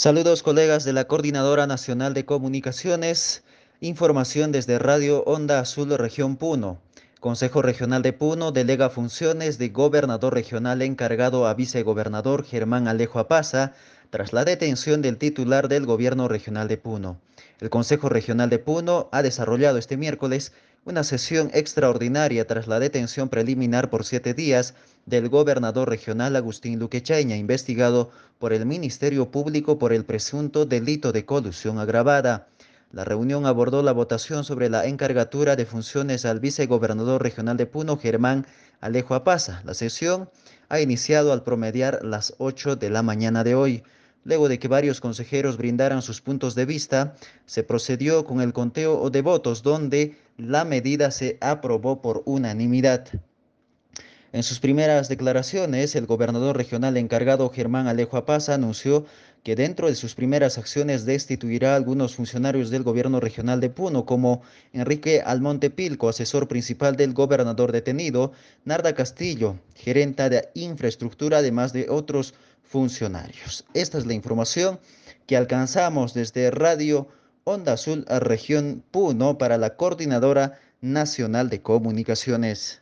Saludos 0.00 0.42
colegas 0.42 0.84
de 0.84 0.94
la 0.94 1.04
Coordinadora 1.04 1.66
Nacional 1.66 2.14
de 2.14 2.24
Comunicaciones. 2.24 3.44
Información 3.82 4.50
desde 4.50 4.78
Radio 4.78 5.22
Onda 5.24 5.60
Azul 5.60 5.90
Región 5.90 6.36
Puno. 6.38 6.80
Consejo 7.20 7.60
Regional 7.60 8.00
de 8.00 8.14
Puno 8.14 8.50
delega 8.50 8.88
funciones 8.88 9.58
de 9.58 9.68
gobernador 9.68 10.32
regional 10.32 10.80
encargado 10.80 11.46
a 11.46 11.52
vicegobernador 11.52 12.46
Germán 12.46 12.88
Alejo 12.88 13.18
Apaza 13.18 13.74
tras 14.08 14.32
la 14.32 14.46
detención 14.46 15.02
del 15.02 15.18
titular 15.18 15.68
del 15.68 15.84
gobierno 15.84 16.28
regional 16.28 16.66
de 16.66 16.78
Puno. 16.78 17.20
El 17.60 17.68
Consejo 17.68 18.08
Regional 18.08 18.48
de 18.48 18.58
Puno 18.58 19.10
ha 19.12 19.20
desarrollado 19.20 19.76
este 19.76 19.98
miércoles 19.98 20.54
una 20.84 21.04
sesión 21.04 21.50
extraordinaria 21.52 22.46
tras 22.46 22.66
la 22.66 22.80
detención 22.80 23.28
preliminar 23.28 23.90
por 23.90 24.04
siete 24.04 24.32
días 24.32 24.74
del 25.04 25.28
gobernador 25.28 25.88
regional 25.88 26.36
Agustín 26.36 26.78
Luquechaña, 26.78 27.36
investigado 27.36 28.10
por 28.38 28.52
el 28.52 28.64
Ministerio 28.64 29.30
Público 29.30 29.78
por 29.78 29.92
el 29.92 30.04
presunto 30.04 30.64
delito 30.64 31.12
de 31.12 31.24
colusión 31.26 31.78
agravada. 31.78 32.48
La 32.92 33.04
reunión 33.04 33.46
abordó 33.46 33.82
la 33.82 33.92
votación 33.92 34.42
sobre 34.42 34.68
la 34.68 34.86
encargatura 34.86 35.54
de 35.54 35.66
funciones 35.66 36.24
al 36.24 36.40
vicegobernador 36.40 37.22
regional 37.22 37.56
de 37.56 37.66
Puno, 37.66 37.98
Germán 37.98 38.46
Alejo 38.80 39.14
Apaza. 39.14 39.62
La 39.64 39.74
sesión 39.74 40.30
ha 40.70 40.80
iniciado 40.80 41.32
al 41.32 41.42
promediar 41.42 42.00
las 42.02 42.34
8 42.38 42.76
de 42.76 42.90
la 42.90 43.02
mañana 43.02 43.44
de 43.44 43.54
hoy. 43.54 43.82
Luego 44.24 44.48
de 44.48 44.58
que 44.58 44.68
varios 44.68 45.00
consejeros 45.00 45.56
brindaran 45.56 46.02
sus 46.02 46.20
puntos 46.20 46.54
de 46.54 46.66
vista, 46.66 47.14
se 47.46 47.62
procedió 47.62 48.24
con 48.24 48.40
el 48.40 48.52
conteo 48.52 49.08
de 49.08 49.22
votos 49.22 49.62
donde 49.62 50.16
la 50.40 50.64
medida 50.64 51.10
se 51.10 51.38
aprobó 51.40 52.02
por 52.02 52.22
unanimidad. 52.26 53.06
En 54.32 54.44
sus 54.44 54.60
primeras 54.60 55.08
declaraciones, 55.08 55.96
el 55.96 56.06
gobernador 56.06 56.56
regional 56.56 56.96
encargado 56.96 57.50
Germán 57.50 57.88
Alejo 57.88 58.16
Apaza 58.16 58.54
anunció 58.54 59.04
que 59.42 59.56
dentro 59.56 59.88
de 59.88 59.96
sus 59.96 60.14
primeras 60.14 60.56
acciones 60.58 61.04
destituirá 61.04 61.72
a 61.72 61.76
algunos 61.76 62.14
funcionarios 62.14 62.70
del 62.70 62.84
gobierno 62.84 63.18
regional 63.18 63.58
de 63.58 63.70
Puno, 63.70 64.04
como 64.04 64.42
Enrique 64.72 65.22
Almonte 65.24 65.70
Pilco, 65.70 66.08
asesor 66.08 66.46
principal 66.46 66.94
del 66.94 67.12
gobernador 67.12 67.72
detenido, 67.72 68.32
Narda 68.64 68.94
Castillo, 68.94 69.56
gerenta 69.74 70.28
de 70.28 70.50
infraestructura, 70.54 71.38
además 71.38 71.72
de 71.72 71.88
otros 71.88 72.34
funcionarios. 72.62 73.64
Esta 73.74 73.98
es 73.98 74.06
la 74.06 74.14
información 74.14 74.78
que 75.26 75.36
alcanzamos 75.36 76.14
desde 76.14 76.50
Radio 76.50 77.08
Onda 77.44 77.72
Azul, 77.72 78.04
región 78.20 78.84
Puno, 78.90 79.38
para 79.38 79.56
la 79.56 79.76
Coordinadora 79.76 80.60
Nacional 80.82 81.48
de 81.48 81.62
Comunicaciones. 81.62 82.79